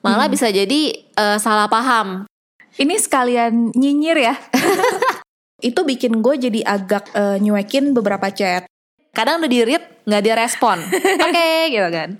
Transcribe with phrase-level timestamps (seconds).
[0.00, 2.24] malah bisa jadi eh, salah paham.
[2.76, 4.34] Ini sekalian nyinyir ya.
[5.68, 8.64] itu bikin gue jadi agak eh, nyuekin beberapa chat.
[9.12, 10.78] Kadang udah di read nggak dia respon.
[11.28, 12.10] Oke, gitu kan.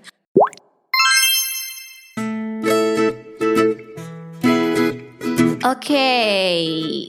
[5.60, 6.16] Oke,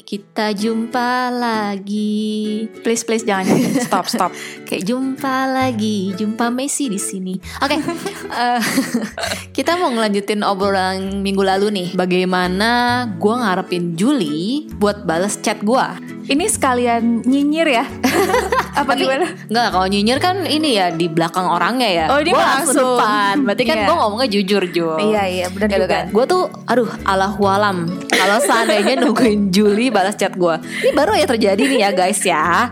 [0.04, 2.68] kita jumpa lagi.
[2.84, 3.58] Please please jangan.
[3.80, 4.32] Stop stop.
[4.72, 7.36] Kayak jumpa lagi, jumpa Messi di sini.
[7.60, 7.76] Oke,
[8.40, 8.62] eh,
[9.56, 11.88] kita mau ngelanjutin obrolan minggu lalu nih.
[11.92, 15.84] Bagaimana gue ngarepin Juli buat bales chat gue.
[16.32, 17.84] Ini sekalian nyinyir ya.
[18.80, 19.28] Apa Tapi gimana?
[19.52, 22.06] Enggak, kalau nyinyir kan ini ya di belakang orangnya ya.
[22.08, 22.96] Oh, ini Gua langsung langsung.
[22.96, 23.36] depan.
[23.44, 23.88] Berarti kan Iya.
[23.92, 24.98] gue ngomongnya jujur, Jul.
[25.12, 25.92] Iya iya benar Gitu juga.
[25.92, 26.06] kan.
[26.16, 27.76] Gue tuh, aduh, alam
[28.08, 32.70] Kalau seandainya nungguin Juli balas chat gue, ini baru ya terjadi nih ya guys ya.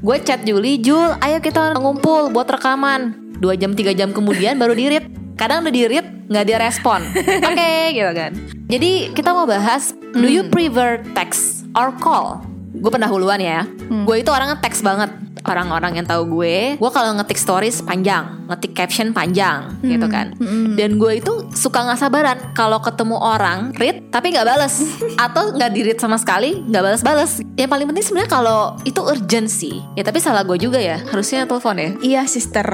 [0.00, 3.34] Gue chat Juli, Jul, ayo kita ngumpul buat rekaman.
[3.42, 5.10] Dua jam tiga jam kemudian baru di read.
[5.34, 7.02] Kadang udah di read nggak dia respon.
[7.50, 8.30] Oke, gitu kan.
[8.70, 12.46] Jadi kita mau bahas, do you prefer text or call?
[12.72, 13.66] Gue pendahuluan ya.
[14.06, 15.10] Gue itu orangnya teks banget.
[15.42, 20.38] Orang-orang yang tahu gue, gue kalau ngetik stories panjang, ngetik caption panjang, gitu kan.
[20.78, 24.86] Dan gue itu suka nggak sabaran kalau ketemu orang read tapi nggak balas
[25.22, 27.38] atau nggak di read sama sekali, nggak balas-balas.
[27.54, 29.78] Yang paling penting sebenarnya kalau itu urgency.
[29.94, 30.98] Ya tapi salah gue juga ya.
[31.06, 31.90] Harusnya telepon ya.
[32.02, 32.64] Iya sister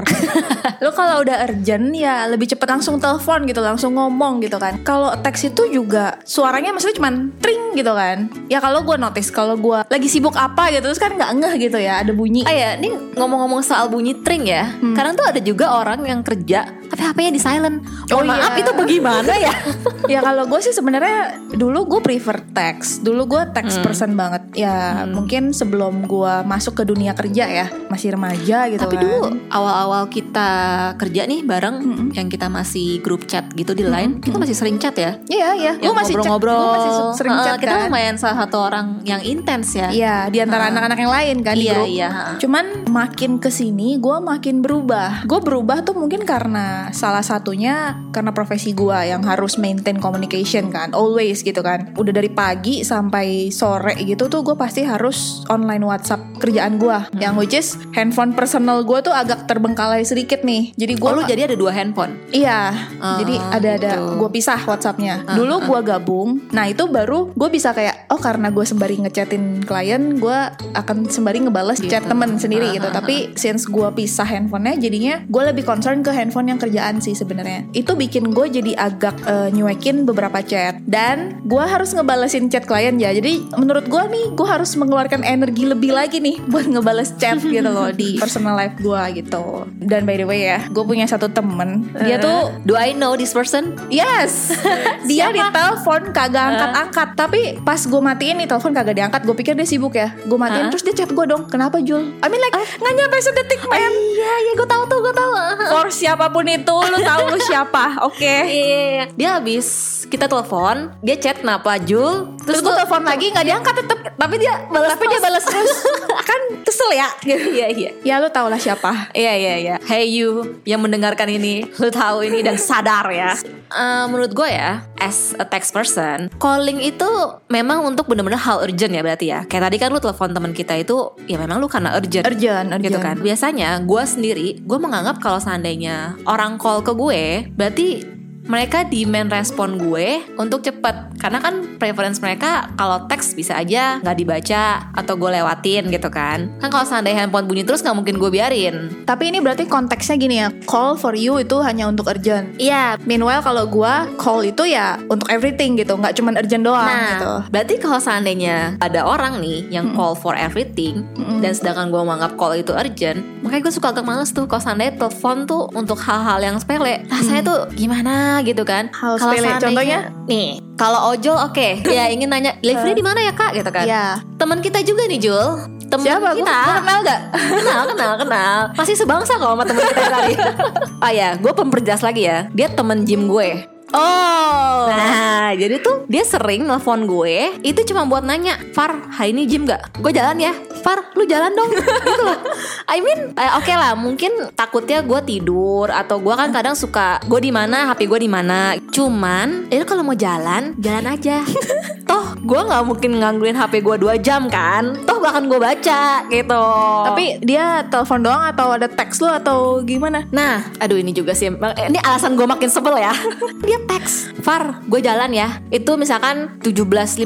[0.83, 5.11] Lo kalau udah urgent ya lebih cepet langsung telepon gitu Langsung ngomong gitu kan Kalau
[5.19, 9.83] teks itu juga suaranya maksudnya cuman tring gitu kan Ya kalau gue notice Kalau gue
[9.85, 12.89] lagi sibuk apa gitu Terus kan nggak ngeh gitu ya Ada bunyi Ah ya, ini
[13.19, 14.71] ngomong-ngomong soal bunyi tring ya.
[14.95, 17.77] Kadang tuh ada juga orang yang kerja tapi HP-nya di silent.
[18.09, 18.65] Oh Oh maaf iya.
[18.65, 19.53] itu bagaimana ya?
[20.17, 23.85] ya kalau gue sih sebenarnya dulu gue prefer teks dulu gue teks Hmm.
[23.85, 28.95] person banget ya mungkin sebelum gue masuk ke dunia kerja ya masih remaja gitu Tapi
[28.95, 30.49] kan dulu awal-awal kita
[30.95, 31.77] kerja nih bareng
[32.11, 35.17] yang kita masih grup chat gitu di line, kita masih sering chat ya.
[35.27, 36.57] iya iya gue masih ngobrol-ngobrol.
[36.57, 39.87] gue masih sering Heeh, chat kita kan lumayan salah satu orang yang intens ya.
[39.89, 41.87] Iya, di antara anak-anak yang lain kan di Iya, grup.
[41.87, 42.09] iya.
[42.37, 45.25] Cuman makin ke sini gue makin berubah.
[45.25, 50.91] Gue berubah tuh mungkin karena salah satunya karena profesi gue yang harus maintain communication kan,
[50.91, 51.91] always gitu kan.
[51.95, 56.93] Udah dari pagi sampai sore gitu tuh gue pasti harus online WhatsApp kerjaan gue.
[56.93, 57.19] Hmm.
[57.19, 60.71] Yang which is handphone personal gue tuh agak terbengkalai sedikit nih.
[60.75, 62.21] Jadi gue Oh, lu jadi ada dua handphone.
[62.29, 62.69] Iya,
[63.01, 64.21] Oh, jadi ada ada gitu.
[64.21, 65.25] gue pisah WhatsAppnya.
[65.33, 70.21] Dulu gue gabung, nah itu baru gue bisa kayak oh karena gue sembari ngechatin klien,
[70.21, 70.37] gue
[70.77, 72.87] akan sembari ngebales chat temen sendiri gitu.
[72.89, 77.65] Tapi since gue pisah handphonenya, jadinya gue lebih concern ke handphone yang kerjaan sih sebenarnya.
[77.73, 82.99] Itu bikin gue jadi agak eh, nyuekin beberapa chat dan gue harus ngebalesin chat klien
[82.99, 83.15] ya.
[83.15, 87.63] Jadi menurut gue nih, gue harus mengeluarkan energi lebih lagi nih buat ngebales chat gitu
[87.63, 89.63] loh di personal life gue gitu.
[89.79, 93.31] Dan by the way ya, gue punya satu temen, dia tuh Do I know this
[93.31, 93.79] person?
[93.87, 94.51] Yes,
[95.09, 97.09] dia ditelepon kagak angkat-angkat.
[97.15, 100.11] Tapi pas gue matiin nih telepon kagak diangkat, gue pikir dia sibuk ya.
[100.27, 101.47] Gue matiin terus dia chat gue dong.
[101.47, 102.11] Kenapa Jul?
[102.19, 103.79] I mean like nggak nyampe sedetik men.
[103.79, 105.31] Iya, iya, gue tahu tuh, gue tahu.
[105.71, 107.95] For siapa pun itu, lu tahu lu siapa?
[108.11, 108.35] Oke.
[108.51, 109.67] Iya, dia habis
[110.11, 111.98] kita telepon, dia chat kenapa Jul?
[112.43, 113.97] Terus gue telepon lagi nggak diangkat tetep.
[114.19, 115.73] tapi dia balas Tapi dia balas terus.
[116.29, 117.09] kan kesel ya.
[117.23, 117.47] Gitu.
[117.55, 117.91] Iya, iya.
[118.03, 119.11] Ya lu tau lah siapa.
[119.15, 119.75] Iya iya iya.
[119.83, 123.33] Hey you yang mendengarkan ini, lu tahu ini dan sadar ya.
[123.69, 127.05] Eh, menurut gue ya, as a text person, calling itu
[127.53, 129.45] memang untuk bener-bener hal urgent ya berarti ya.
[129.45, 132.25] Kayak tadi kan lu telepon teman kita itu, ya memang lu karena urgent.
[132.25, 132.81] Urgent, urgent.
[132.81, 133.15] Gitu kan.
[133.21, 139.75] Biasanya gue sendiri, gue menganggap kalau seandainya orang call ke gue, berarti mereka demand respon
[139.75, 145.29] gue untuk cepet karena kan preference mereka kalau teks bisa aja nggak dibaca atau gue
[145.39, 148.75] lewatin gitu kan kan kalau seandainya handphone bunyi terus nggak mungkin gue biarin
[149.09, 150.47] Tapi ini berarti konteksnya gini ya.
[150.69, 152.53] Call for you itu hanya untuk urgent.
[152.61, 156.85] iya Meanwhile kalau gua call itu ya untuk everything gitu, nggak cuman urgent doang
[157.17, 157.33] gitu.
[157.41, 161.01] Nah, berarti kalau seandainya ada orang nih yang call for everything
[161.41, 164.99] dan sedangkan gue menganggap call itu urgent, makanya gue suka agak males tuh kalau seandainya
[165.01, 167.01] telepon tuh untuk hal-hal yang sepele.
[167.09, 168.13] Rasanya tuh gimana
[168.45, 168.89] gitu kan?
[168.93, 169.99] Hal Kalau sepele, contohnya?
[170.29, 171.67] nih, kalau ojol oke,
[171.97, 173.85] ya ingin nanya livery di mana ya kak gitu kan?
[173.85, 174.05] Iya.
[174.37, 175.47] Teman kita juga nih Jul,
[175.89, 176.29] teman Siapa?
[176.37, 176.45] Kita.
[176.45, 177.21] gua kenal gak?
[177.59, 178.57] kenal, kenal, kenal.
[178.77, 180.33] Masih sebangsa kok sama teman kita tadi.
[181.05, 182.45] oh ya, gue pemperjelas lagi ya.
[182.53, 183.78] Dia temen gym gue.
[183.93, 184.85] Oh.
[184.89, 189.65] Nah, jadi tuh dia sering nelfon gue itu cuma buat nanya, "Far, hari ini gym
[189.65, 189.97] gak?
[189.97, 190.53] Gue jalan ya."
[190.85, 192.39] "Far, lu jalan dong." gitu loh.
[192.85, 197.39] I mean, eh, oke lah, mungkin takutnya gue tidur atau gue kan kadang suka gue
[197.41, 198.77] di mana, HP gue di mana.
[198.93, 201.41] Cuman, ya kalau mau jalan, jalan aja.
[202.09, 206.65] Toh gue nggak mungkin ngangguin HP gue dua jam kan toh bahkan gue baca gitu
[207.05, 210.25] Tapi dia telepon doang atau ada teks lu atau gimana?
[210.33, 213.13] Nah, aduh ini juga sih eh, Ini alasan gue makin sebel ya
[213.67, 214.35] Dia teks.
[214.43, 215.61] Far, gue jalan ya.
[215.69, 217.21] Itu misalkan 17.50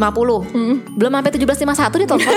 [0.97, 2.35] Belum sampai 17.51 dia telepon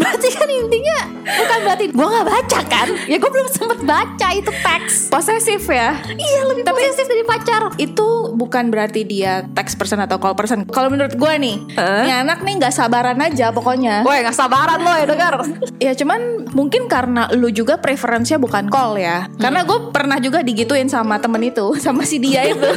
[0.00, 4.50] Berarti kan intinya Bukan berarti gue gak baca kan Ya gue belum sempet baca itu
[4.50, 5.94] teks Posesif ya.
[6.04, 10.64] Iya lebih posesif dari pacar Itu bukan berarti dia teks person atau call person.
[10.66, 12.02] Kalau menurut gue nih, Hah?
[12.02, 14.02] ini anak nih nggak sabaran aja pokoknya.
[14.02, 15.34] Woi gak sabaran lo ya denger
[15.86, 16.20] Ya cuman
[16.50, 19.28] mungkin karena lu juga preferensinya bukan call ya.
[19.36, 22.62] Karena gue pernah juga digituin sama temen itu, sama si dia itu.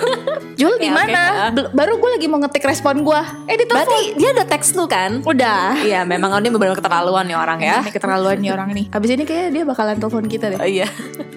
[0.55, 1.51] Jul di Oke, mana?
[1.51, 3.21] Bel- Baru gue lagi mau ngetik respon gue.
[3.45, 3.75] Eh ditelepon.
[3.75, 5.75] Berarti dia udah teks lu kan udah.
[5.83, 8.85] Iya memang ini benar keterlaluan nih orang ya Ini keterlaluan nih orang nih.
[8.91, 10.59] Abis ini kayaknya dia bakalan telepon kita deh.
[10.61, 10.87] Iya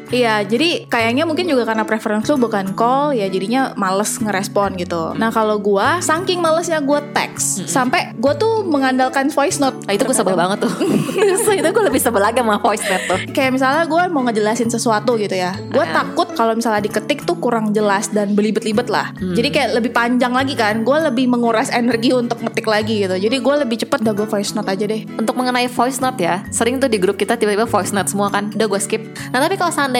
[0.09, 5.13] Iya, jadi kayaknya mungkin juga karena preference lu bukan call, ya jadinya males ngerespon gitu.
[5.15, 9.77] Nah kalau gua, saking malesnya gua teks, sampai gua tuh mengandalkan voice note.
[9.85, 10.73] Nah, itu gue sebel banget tuh
[11.59, 15.17] Itu gue lebih sebel lagi sama voice note tuh Kayak misalnya gua mau ngejelasin sesuatu
[15.17, 16.05] gitu ya, gua Ah.
[16.05, 19.13] takut kalau misalnya diketik tuh kurang jelas dan belibet-libet lah.
[19.17, 19.33] Hmm.
[19.33, 23.17] Jadi kayak lebih panjang lagi kan, gua lebih menguras energi untuk ngetik lagi gitu.
[23.17, 25.03] Jadi gua lebih cepet udah gua voice note aja deh.
[25.17, 28.51] Untuk mengenai voice note ya Sering tuh di grup kita tiba-tiba voice note semua kan
[28.55, 29.98] Udah gue skip Nah tapi kalau seandainya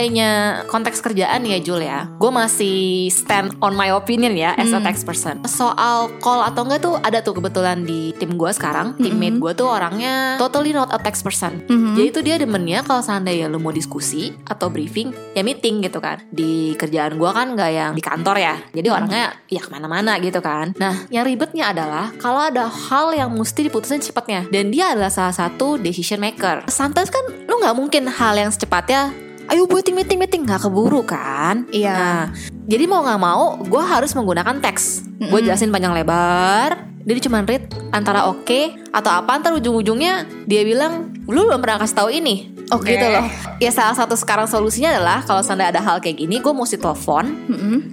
[0.71, 2.07] konteks kerjaan ya Jul ya.
[2.23, 5.43] Gue masih stand on my opinion ya As a text person.
[5.49, 8.95] Soal call atau enggak tuh ada tuh kebetulan di tim gue sekarang.
[8.99, 11.63] Teammate gue tuh orangnya totally not a text person.
[11.69, 16.23] Jadi tuh dia demennya kalau seandainya lu mau diskusi Atau briefing Ya meeting gitu kan.
[16.31, 18.55] Di kerjaan gue kan nggak yang di kantor ya.
[18.71, 20.75] Jadi orangnya ya ke mana-mana gitu kan.
[20.79, 24.47] Nah yang ribetnya adalah Kalau ada hal yang mesti diputusin cepatnya.
[24.49, 26.67] Dan dia adalah salah satu decision maker.
[26.71, 31.01] Sometimes kan lu nggak mungkin hal yang secepatnya Ayo buat meeting meeting meeting nggak keburu
[31.09, 31.65] kan?
[31.73, 31.97] Iya.
[31.97, 32.23] Nah,
[32.69, 35.09] jadi mau nggak mau, gue harus menggunakan teks.
[35.25, 36.85] Gue jelasin panjang lebar.
[37.09, 39.41] Dia cuma read antara oke atau apa.
[39.41, 42.53] Ntar ujung-ujungnya dia bilang, lu belum pernah kasih tahu ini.
[42.69, 42.93] Oke.
[42.93, 43.25] Gitu loh.
[43.65, 47.25] Ya salah satu sekarang solusinya adalah kalau seandainya ada hal kayak gini, gue mesti telepon,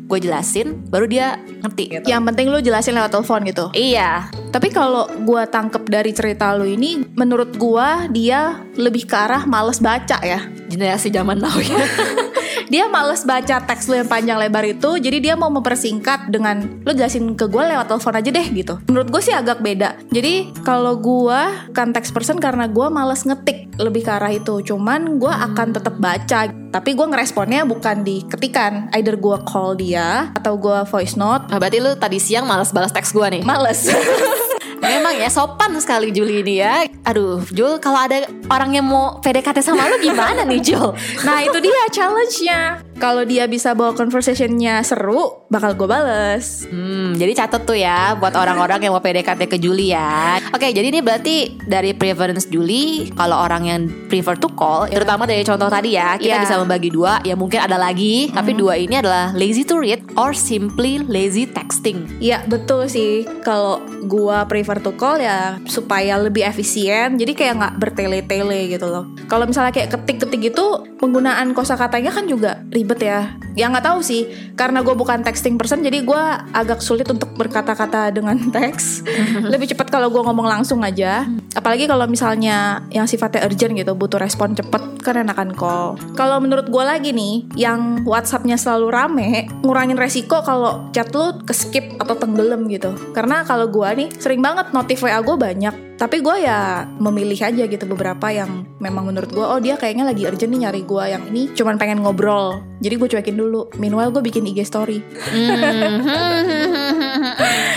[0.03, 1.83] gue jelasin, baru dia ngerti.
[1.95, 2.05] Gitu.
[2.11, 3.65] Yang penting lu jelasin lewat telepon gitu.
[3.71, 4.27] Iya.
[4.51, 9.83] Tapi kalau gua tangkep dari cerita lu ini, menurut gua dia lebih ke arah males
[9.83, 10.47] baca ya.
[10.67, 11.75] Generasi zaman now ya.
[12.69, 16.91] Dia males baca teks lu yang panjang lebar itu, jadi dia mau mempersingkat dengan lu
[16.93, 18.73] jelasin ke gua lewat telepon aja deh gitu.
[18.89, 19.97] Menurut gue sih agak beda.
[20.09, 24.61] Jadi kalau gua kan teks person karena gua males ngetik lebih ke arah itu.
[24.65, 28.89] Cuman gua akan tetap baca, tapi gua ngeresponnya bukan di ketikan.
[28.93, 31.49] Either gua call dia atau gua voice note.
[31.49, 33.43] Nah, berarti lu tadi siang malas balas teks gue nih.
[33.45, 33.89] Males.
[34.85, 36.85] Memang ya sopan sekali Juli ini ya.
[37.09, 40.93] Aduh, Jul kalau ada orang yang mau PDKT sama lu gimana nih Jul?
[41.25, 42.59] Nah itu dia challenge-nya
[42.95, 48.33] Kalau dia bisa bawa conversationnya seru Bakal gue bales Hmm, jadi catat tuh ya buat
[48.33, 50.41] orang-orang yang mau PDKT ke Juli ya.
[50.51, 55.45] Oke, jadi ini berarti dari preference Juli kalau orang yang prefer to call, terutama dari
[55.45, 56.43] contoh tadi ya, kita Iya.
[56.43, 57.21] bisa membagi dua.
[57.21, 62.09] Ya mungkin ada lagi, tapi dua ini adalah lazy to read or simply lazy texting.
[62.17, 67.73] Iya betul sih Kalau gue prefer to call ya Supaya lebih efisien Jadi kayak nggak
[67.77, 73.33] bertele-tele gitu loh Kalau misalnya kayak ketik-ketik gitu Penggunaan kosakatanya kan juga ribet ya.
[73.57, 74.29] Ya nggak tahu sih.
[74.53, 76.23] Karena gue bukan texting person Jadi gue
[76.53, 79.01] agak sulit untuk berkata-kata dengan teks.
[79.51, 81.25] Lebih cepat kalau gue ngomong langsung aja.
[81.57, 85.97] Apalagi kalau misalnya yang sifatnya urgent gitu Butuh respon cepet kan enakan call.
[86.13, 89.29] Kalau menurut gue lagi nih Yang Whatsappnya selalu rame
[89.65, 92.93] Ngurangin resiko kalau chat lu ke skip atau tenggelam gitu.
[93.17, 97.63] Karena kalau gue nih sering banget notif WA gue banyak tapi gue ya memilih aja
[97.63, 101.23] gitu beberapa yang memang menurut gue oh dia kayaknya lagi urgent nih nyari gue yang
[101.31, 102.59] ini cuman pengen ngobrol.
[102.83, 103.71] Jadi gue cuekin dulu.
[103.79, 104.99] Meanwhile gue bikin IG story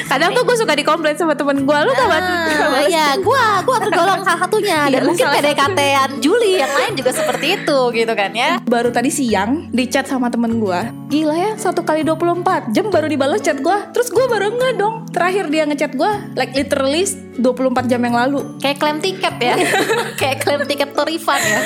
[0.08, 4.22] kadang tuh gue suka dikomplain sama temen gue lu gak Ah, iya, gua gua tergolong
[4.22, 8.58] salah satunya dan Iya, mungkin PDKT-an Juli yang lain juga seperti itu gitu kan ya.
[8.64, 13.06] baru tadi siang di chat sama temen gue gila ya satu kali 24 jam baru
[13.06, 17.04] dibalas chat gue terus gue baru nggak dong terakhir dia ngechat gue like literally
[17.38, 17.44] 24
[17.86, 19.54] jam yang lalu Kayak klaim tiket ya.
[20.20, 21.60] Kayak klaim tiket to refund ya.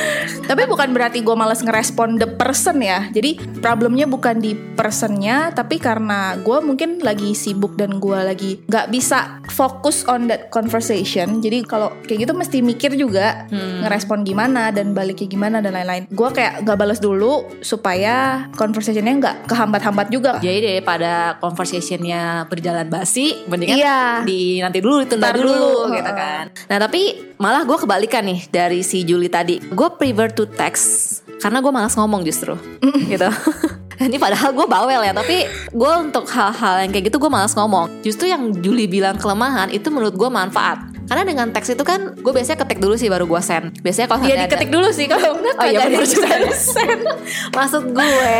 [0.44, 3.08] Tapi bukan berarti gue males ngerespon the person ya.
[3.08, 8.88] Jadi problemnya bukan di personnya, tapi karena gue mungkin lagi sibuk dan gue lagi nggak
[8.88, 11.38] bisa fokus on that conversation.
[11.38, 16.04] Jadi kalau kayak gitu mesti mikir juga ngerespon gimana dan baliknya gimana dan lain-lain.
[16.08, 20.38] Gue kayak nggak balas dulu supaya conversationnya nggak kehambat-hambat juga.
[20.38, 24.00] Jadi daripada conversationnya berjalan basi, mendingan Iya.
[24.22, 26.16] di nanti dulu ditunda Ntar dulu, dulu, gitu heeh.
[26.16, 26.44] kan.
[26.68, 27.00] Nah tapi
[27.36, 29.58] malah gue kebalikan nih dari si Juli tadi.
[29.58, 32.54] Gue prefer to text karena gue malas ngomong justru,
[33.08, 33.26] gitu.
[33.98, 38.04] Ini padahal gue bawel ya Tapi gue untuk hal-hal yang kayak gitu gue malas ngomong.
[38.04, 42.32] Justru yang Juli bilang kelemahan Itu menurut gue manfaat karena dengan teks itu kan gue
[42.32, 43.76] biasanya ketik dulu sih baru gue send.
[43.80, 46.50] Biasanya kalau Iya diketik dulu sih kalau enggak Oh iya bener ada juga ya.
[47.58, 48.38] Maksud gue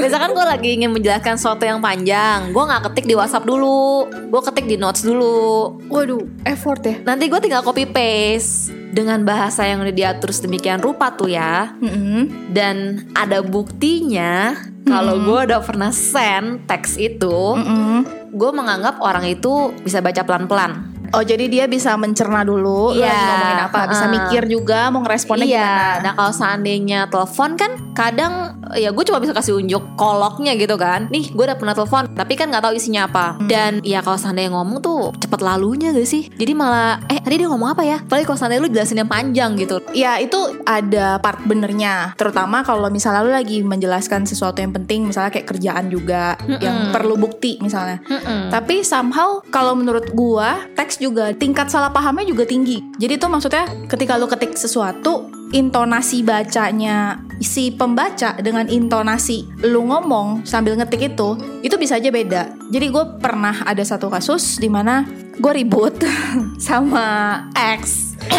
[0.00, 4.40] Misalkan gue lagi ingin menjelaskan sesuatu yang panjang Gue gak ketik di whatsapp dulu Gue
[4.42, 6.96] ketik di notes dulu Waduh, effort ya.
[7.04, 12.50] Nanti gue tinggal copy paste Dengan bahasa yang udah diatur sedemikian rupa tuh ya Mm-mm.
[12.50, 18.32] Dan ada buktinya Kalau gue udah pernah send teks itu Mm-mm.
[18.32, 23.04] Gue menganggap orang itu bisa baca pelan-pelan Oh jadi dia bisa mencerna dulu lu Iya,
[23.12, 24.14] lagi ngomongin apa, bisa uh-uh.
[24.16, 26.00] mikir juga mau ngeresponnya iya, gimana.
[26.00, 31.08] nah kalau seandainya telepon kan kadang ya gue cuma bisa kasih unjuk koloknya gitu kan.
[31.12, 33.36] Nih gue udah pernah telepon, tapi kan nggak tahu isinya apa.
[33.36, 33.48] Hmm.
[33.48, 36.28] Dan ya kalau seandainya ngomong tuh cepet lalunya gak sih?
[36.32, 37.98] Jadi malah eh tadi dia ngomong apa ya?
[38.04, 39.78] Paling kalau seandainya lu jelasin yang panjang gitu.
[39.92, 45.34] Ya itu ada part benernya Terutama kalau misalnya lu lagi menjelaskan sesuatu yang penting Misalnya
[45.34, 48.48] kayak kerjaan juga Yang perlu bukti misalnya Mm-mm.
[48.48, 53.68] Tapi somehow kalau menurut gua Teks juga tingkat salah pahamnya juga tinggi Jadi tuh maksudnya
[53.90, 61.36] ketika lu ketik sesuatu Intonasi bacanya si pembaca dengan intonasi lu ngomong sambil ngetik itu
[61.60, 62.56] Itu bisa aja beda.
[62.72, 65.04] Jadi gue pernah ada satu kasus di mana
[65.36, 66.00] gue ribut
[66.60, 68.12] sama ex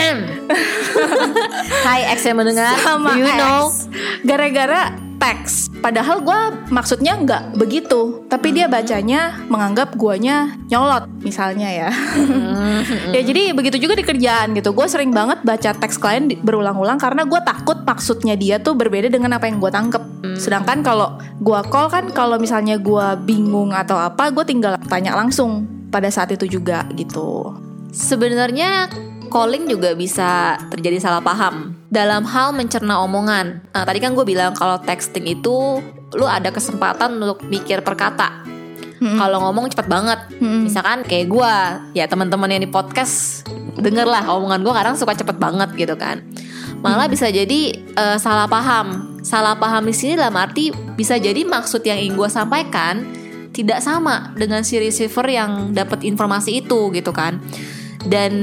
[1.85, 3.67] Hai X yang mendengar, sama you ex know.
[4.23, 5.71] gara-gara teks.
[5.79, 11.89] Padahal gua maksudnya nggak begitu tapi dia bacanya menganggap guanya nyolot misalnya ya.
[13.15, 14.75] Ya jadi begitu juga di kerjaan gitu.
[14.75, 19.37] Gue sering banget baca teks klien berulang-ulang karena gue takut maksudnya dia tuh berbeda dengan
[19.37, 20.03] apa yang gue tangkep.
[20.35, 25.63] Sedangkan kalau gua call kan kalau misalnya gua bingung atau apa gue tinggal tanya langsung
[25.93, 27.53] pada saat itu juga gitu.
[27.93, 28.89] Sebenarnya
[29.29, 33.61] calling juga bisa terjadi salah paham dalam hal mencerna omongan.
[33.69, 35.77] Nah, tadi kan gue bilang kalau texting itu
[36.17, 38.41] lu ada kesempatan untuk mikir per kata.
[39.03, 40.15] Kalau ngomong cepet banget.
[40.39, 41.53] Misalkan kayak gue,
[41.91, 43.43] ya teman-teman yang di podcast
[43.75, 46.23] denger lah omongan gue kadang suka cepet banget gitu kan.
[46.79, 49.19] Malah bisa jadi eh, salah paham.
[49.19, 53.03] Salah paham di sini dalam arti bisa jadi maksud yang ingin gue sampaikan
[53.53, 57.37] tidak sama dengan si receiver yang dapat informasi itu gitu kan
[58.09, 58.33] dan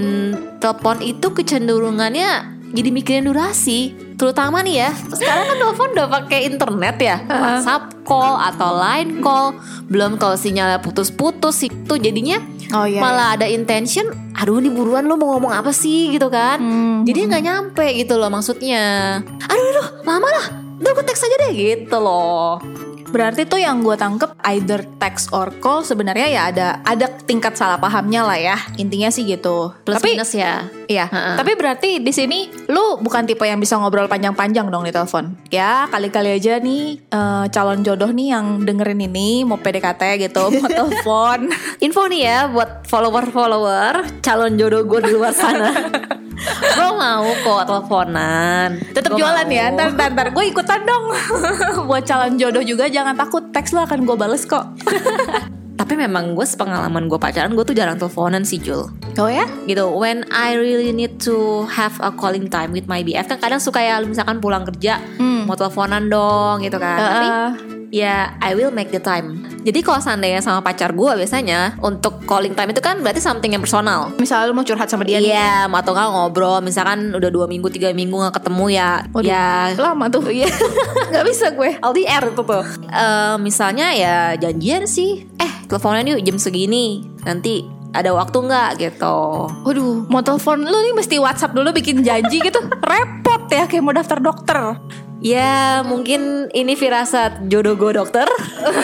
[0.63, 6.97] telepon itu kecenderungannya jadi mikirin durasi terutama nih ya sekarang kan telepon udah pakai internet
[7.01, 9.57] ya WhatsApp call atau line call
[9.89, 12.39] belum kalau sinyalnya putus-putus itu jadinya
[12.71, 16.15] Oh, iya, malah ada intention aduh ini buruan lo mau ngomong apa sih?
[16.15, 16.63] gitu kan.
[16.63, 19.19] Hmm, jadi nggak nyampe gitu loh maksudnya.
[19.51, 20.47] Aduh aduh lama lah
[20.79, 22.63] udah gue teks aja deh gitu loh.
[23.11, 27.75] Berarti tuh yang gue tangkep either text or call sebenarnya ya ada ada tingkat salah
[27.75, 29.75] pahamnya lah ya intinya sih gitu.
[29.83, 31.07] plus tapi minus ya iya.
[31.07, 31.39] Ha-ha.
[31.39, 35.39] Tapi berarti di sini lu bukan tipe yang bisa ngobrol panjang-panjang dong di telepon.
[35.55, 40.69] Ya kali-kali aja nih eh, calon jodoh nih yang dengerin ini mau PDKT gitu mau
[40.83, 41.47] telepon.
[41.79, 45.71] Info nih ya buat follower-follower calon jodoh gue di luar sana.
[46.77, 48.81] gue mau kok teleponan.
[48.91, 49.55] Tetap jualan mau.
[49.55, 49.71] ya.
[49.71, 50.27] Ntar ntar, ntar.
[50.35, 51.15] gue ikutan dong.
[51.89, 54.67] Buat calon jodoh juga jangan takut teks lu akan gue bales kok.
[55.81, 58.85] Tapi memang gue sepengalaman gue pacaran gue tuh jarang teleponan sih Jul.
[59.17, 59.49] Oh ya?
[59.65, 59.81] Gitu.
[59.89, 63.81] When I really need to have a calling time with my BF kan kadang suka
[63.81, 65.49] ya misalkan pulang kerja Hmm.
[65.49, 67.01] mau teleponan dong gitu kan.
[67.01, 67.80] Tapi Heeh.
[67.91, 69.43] Ya I will make the time.
[69.61, 73.61] Jadi kalau seandainya sama pacar gue biasanya untuk calling time itu kan berarti something yang
[73.61, 74.09] personal.
[74.17, 75.21] Misalnya lu mau curhat sama dia.
[75.21, 79.75] Iya, atau nggak ngobrol, misalkan udah dua minggu tiga minggu nggak ketemu ya, Waduh, ya
[79.77, 80.25] lama tuh.
[80.31, 80.49] Iya.
[81.11, 81.75] Gak bisa gue.
[81.83, 82.65] LDR itu tuh.
[82.87, 89.19] Eh, misalnya ya janjian sih, eh teleponan yuk jam segini, nanti ada waktu nggak gitu.
[89.67, 92.63] Waduh, mau telepon lu nih mesti WhatsApp dulu bikin janji gitu.
[92.91, 94.79] Repot ya kayak mau daftar dokter.
[95.21, 98.25] Ya mungkin ini firasat jodoh gue dokter.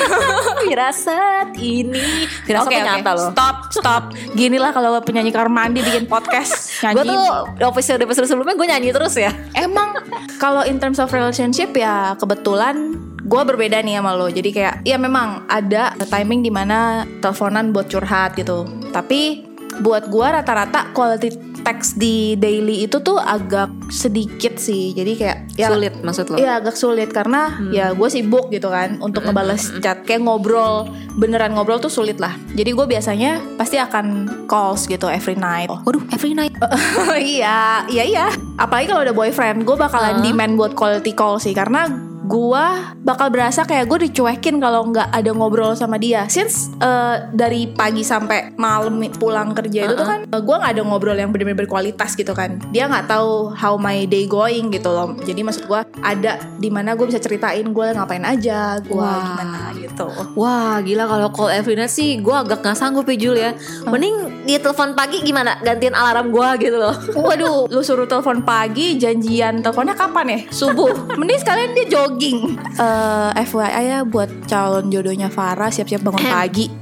[0.69, 2.85] firasat ini, firasat tuh oke.
[2.85, 3.31] nyata loh.
[3.33, 4.03] Stop, stop.
[4.37, 7.17] Gini lah kalau penyanyi kamar mandi bikin podcast Gue nyanyi.
[7.57, 9.33] tuh episode episode sebelumnya gue nyanyi terus ya.
[9.57, 9.97] Emang
[10.37, 12.93] kalau in terms of relationship ya kebetulan
[13.25, 14.29] gue berbeda nih sama lo.
[14.29, 18.69] Jadi kayak ya memang ada timing di mana teleponan buat curhat gitu.
[18.93, 19.49] Tapi
[19.81, 24.95] buat gue rata-rata quality text di daily itu tuh agak sedikit sih.
[24.95, 26.37] Jadi kayak ya Sulit maksud lo?
[26.39, 30.87] Iya agak sulit karena ya gue sibuk gitu kan untuk ngebales chat kayak ngobrol
[31.19, 32.39] beneran ngobrol tuh sulit lah.
[32.55, 35.67] Jadi gue biasanya pasti akan calls gitu every night.
[35.67, 35.83] Oh.
[35.83, 36.55] Waduh, every night.
[37.19, 38.27] iya, iya iya.
[38.55, 40.23] Apalagi kalau udah boyfriend, gue bakalan Huh?
[40.23, 41.91] demand buat quality call sih karena
[42.27, 46.27] gua bakal berasa kayak gue dicuekin kalau nggak ada ngobrol sama dia.
[46.27, 50.83] Since uh, dari pagi sampai malam pulang kerja itu tuh kan uh, gua nggak ada
[50.83, 52.59] ngobrol yang benar-benar berkualitas gitu kan.
[52.75, 55.15] Dia nggak tahu how my day going gitu loh.
[55.23, 60.11] Jadi maksud gua ada di mana gue bisa ceritain gue ngapain aja, gue gimana gitu.
[60.35, 63.55] Wah gila kalau call every night sih gue agak gak sanggup ya Jul ya
[63.87, 66.97] Mending dia telepon pagi gimana gantiin alarm gue gitu loh
[67.27, 70.39] Waduh, lu suruh telepon pagi, janjian teleponnya kapan ya?
[70.51, 71.17] Subuh.
[71.19, 72.57] Mending sekalian dia jogging.
[72.97, 76.67] Eh, FYI ya buat calon jodohnya Farah siap-siap bangun pagi.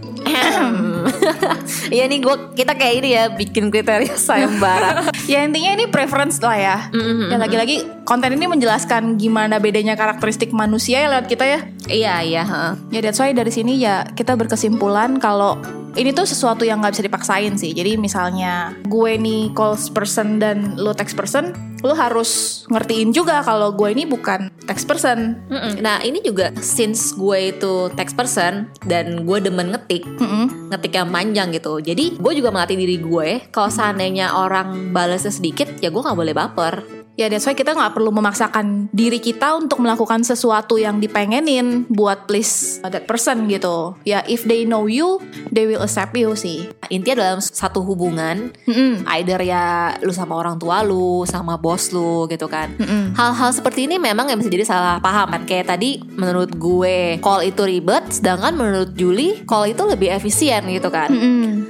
[1.84, 6.56] Iya nih gue kita kayak ini ya bikin kriteria sayembara ya intinya ini preference lah
[6.56, 6.76] ya.
[6.90, 7.28] Mm-hmm.
[7.28, 7.76] Ya lagi-lagi
[8.08, 11.60] konten ini menjelaskan gimana bedanya karakteristik manusia ya lewat kita ya.
[11.86, 12.42] Iya iya.
[12.88, 15.60] Ya that's why dari sini ya kita berkesimpulan kalau
[15.94, 17.70] ini tuh sesuatu yang nggak bisa dipaksain sih.
[17.74, 23.74] Jadi misalnya gue nih calls person dan lo text person, lo harus ngertiin juga kalau
[23.74, 25.38] gue ini bukan text person.
[25.50, 25.80] Mm-mm.
[25.82, 30.70] Nah ini juga since gue itu text person dan gue demen ngetik Mm-mm.
[30.70, 35.68] ngetik yang panjang gitu jadi gue juga melatih diri gue kalau seandainya orang balasnya sedikit
[35.80, 39.78] ya gue nggak boleh baper Ya that's why kita nggak perlu memaksakan diri kita untuk
[39.78, 43.94] melakukan sesuatu yang dipengenin buat please that person gitu.
[44.02, 46.66] Ya if they know you, they will accept you sih.
[46.92, 49.08] intinya dalam satu hubungan Mm-mm.
[49.16, 53.16] either ya lu sama orang tua lu sama bos lu gitu kan Mm-mm.
[53.16, 57.40] hal-hal seperti ini memang yang bisa jadi salah paham kan kayak tadi menurut gue call
[57.42, 61.08] itu ribet sedangkan menurut Julie call itu lebih efisien gitu kan.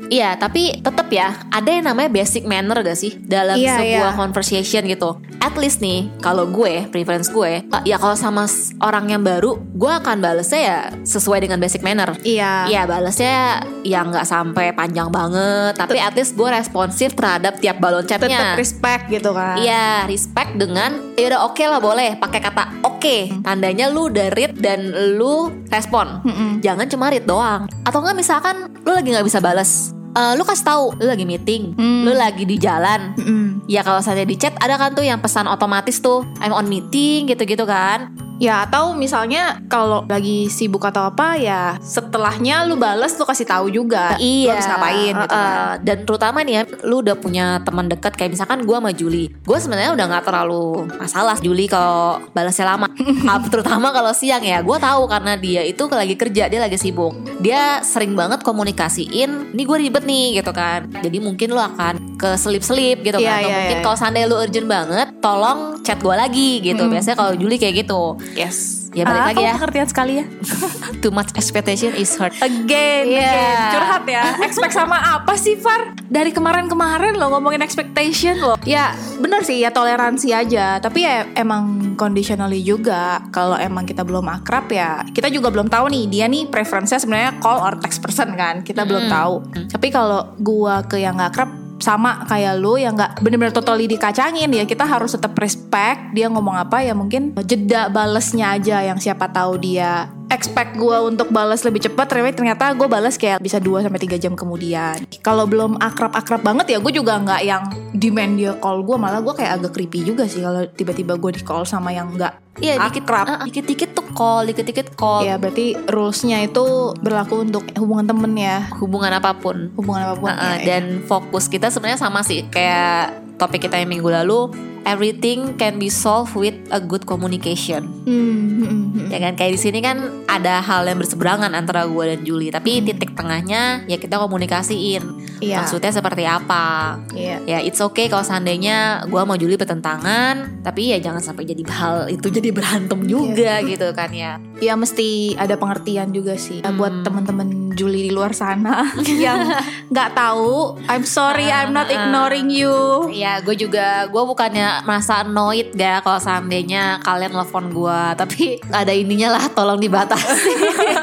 [0.05, 4.19] Iya, tapi tetap ya ada yang namanya basic manner gak sih dalam Iya, sebuah iya.
[4.19, 5.11] conversation gitu.
[5.45, 8.49] At least nih, kalau gue preference gue, uh, ya kalau sama
[8.81, 12.17] orang yang baru, gue akan balesnya ya sesuai dengan basic manner.
[12.25, 12.65] Iya.
[12.73, 18.09] Iya, balesnya ya nggak sampai panjang banget, tapi at least gue responsif terhadap tiap balon
[18.09, 18.57] Tetap chatnya.
[18.57, 19.61] respect gitu kan.
[19.61, 23.45] Iya, respect dengan ya udah oke lah boleh pakai kata oke.
[23.45, 26.25] Tandanya lu udah read dan lu respon.
[26.25, 26.65] Mm-mm.
[26.65, 27.69] Jangan cuma read doang.
[27.85, 29.93] Atau enggak misalkan lu lagi nggak bisa balas.
[30.15, 32.07] Eh, lu kasih tahu lu lagi meeting, Hmm.
[32.07, 33.19] lu lagi di jalan.
[33.19, 33.67] Mm-mm.
[33.67, 37.27] Ya kalau saya di chat ada kan tuh yang pesan otomatis tuh I'm on meeting
[37.27, 38.15] gitu-gitu kan.
[38.43, 43.71] Ya atau misalnya kalau lagi sibuk atau apa ya setelahnya lu bales lu kasih tahu
[43.71, 44.19] juga.
[44.19, 45.55] Lu habis ngapain gitu uh, kan.
[45.55, 49.31] uh, Dan terutama nih ya, lu udah punya teman dekat kayak misalkan gue sama Juli.
[49.47, 52.89] Gue sebenarnya udah nggak terlalu masalah Juli kalau balasnya lama.
[53.53, 57.15] Terutama kalau siang ya, gue tahu karena dia itu lagi kerja, dia lagi sibuk.
[57.39, 60.91] Dia sering banget komunikasiin, ini gue ribet nih gitu kan.
[60.91, 63.39] Jadi mungkin lu akan ke selip-selip gitu Iya, kan.
[63.39, 63.85] Atau iya, mungkin iya.
[63.85, 66.83] kalau seandainya lu urgent banget, tolong chat gue lagi gitu.
[66.87, 66.91] Mm.
[66.91, 68.17] Biasanya kalau Juli kayak gitu.
[68.33, 68.89] Yes.
[68.95, 69.53] Ya, balik Ah, lagi ya.
[69.59, 70.25] pengertian sekali ya.
[71.03, 72.31] Too much expectation is hurt.
[72.39, 73.27] Again, Iya.
[73.27, 73.59] again.
[73.75, 74.23] Curhat ya.
[74.47, 75.99] Expect sama apa sih, Far?
[76.07, 78.55] Dari kemarin-kemarin lo ngomongin expectation lo.
[78.63, 80.79] Ya, bener sih ya toleransi aja.
[80.79, 83.19] Tapi ya emang conditionally juga.
[83.29, 87.43] Kalau emang kita belum akrab ya, kita juga belum tahu nih dia nih preference-nya sebenarnya
[87.43, 88.63] call or text person kan.
[88.63, 89.35] Kita belum tahu.
[89.75, 91.51] Tapi kalau gua ke yang gak akrab
[91.83, 96.55] sama kayak lu yang nggak bener-bener totally dikacangin ya kita harus tetap respect dia ngomong
[96.55, 101.87] apa ya mungkin jeda balesnya aja yang siapa tahu dia expect gue untuk balas lebih
[101.87, 106.43] cepat tapi ternyata gue balas kayak bisa 2 sampai tiga jam kemudian kalau belum akrab-akrab
[106.43, 107.63] banget ya gue juga nggak yang
[107.95, 111.43] demand dia call gue malah gue kayak agak creepy juga sih kalau tiba-tiba gue di
[111.47, 115.27] call sama yang nggak Iya dikit akrab dikit-dikit tuh call, dikit-dikit call.
[115.27, 119.75] ya berarti rulesnya itu berlaku untuk hubungan temen ya Hubungan apa pun.
[119.75, 120.63] hubungan apa pun Uh-uh, ya, ya.
[120.63, 123.11] dan fokus kita sebenarnya sama sih kayak
[123.43, 127.89] topik kita yang minggu lalu everything can be solved with a good communication.
[128.05, 129.09] Hmm, hmm, hmm, hmm.
[129.09, 129.33] ya kan?
[129.35, 133.85] Kayak di sini kan ada hal yang berseberangan antara gue dan Juli tapi titik tengahnya
[133.85, 135.27] ya kita komunikasiin.
[135.35, 135.61] Iya.
[135.61, 136.97] maksudnya seperti apa?
[137.13, 137.43] Iya.
[137.45, 140.63] ya it's okay kalau seandainya gue mau Juli bertentangan.
[140.63, 144.41] Tapi ya jangan sampai jadi hal itu jadi berantem juga gitu kan ya.
[144.63, 146.65] Ya mesti ada pengertian juga sih.
[146.65, 148.87] Ya, buat temen-temen Juli di luar sana
[149.25, 149.51] yang
[149.91, 151.97] nggak tahu I'm sorry I'm not Ah, ah.
[152.07, 152.75] ignoring you.
[153.11, 158.91] Ya gue juga gue bukannya merasa annoyed ya kalau seandainya kalian telepon gue tapi ada
[158.91, 160.51] ininya lah tolong dibatasi.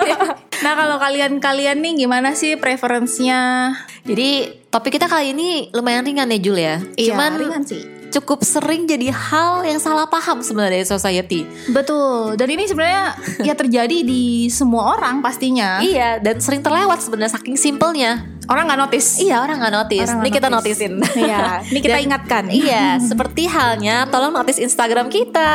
[0.65, 6.39] nah kalau kalian-kalian nih gimana sih preferensinya Jadi topik kita kali ini lumayan ringan ya
[6.41, 6.75] Jul ya.
[6.97, 11.47] Cuman Iya, ringan sih cukup sering jadi hal yang salah paham sebenarnya society.
[11.71, 17.39] betul dan ini sebenarnya ya terjadi di semua orang pastinya Iya dan sering terlewat sebenarnya
[17.39, 18.27] saking simpelnya.
[18.51, 20.09] Orang nggak notice Iya orang nggak notice.
[20.11, 20.79] Orang Ini nggak kita notice.
[20.83, 20.93] noticein.
[21.15, 21.39] Iya,
[21.71, 22.43] ini kita Dan- ingatkan.
[22.51, 25.49] Iya, seperti halnya tolong notice Instagram kita.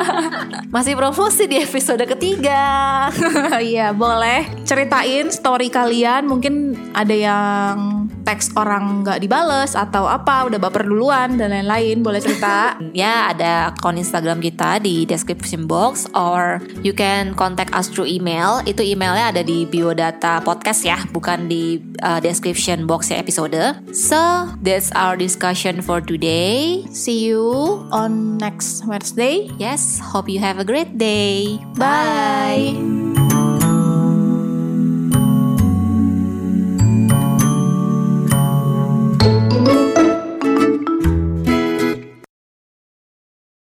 [0.74, 2.62] Masih promosi di episode ketiga.
[3.58, 7.74] Iya boleh ceritain story kalian mungkin ada yang
[8.22, 13.72] teks orang nggak dibales atau apa udah baper duluan dan lain-lain boleh cerita Ya ada
[13.72, 18.62] akun Instagram kita di description box or you can contact us through email.
[18.62, 23.54] Itu emailnya ada di biodata podcast ya, bukan di uh, description box episode.
[23.94, 26.84] So that's our discussion for today.
[26.92, 31.58] see you on next Wednesday Yes, hope you have a great day.
[31.76, 33.09] bye.